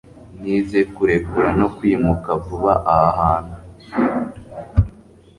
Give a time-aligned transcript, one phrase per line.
[0.41, 3.55] nize kurekura no kwimuka vuba aha hantu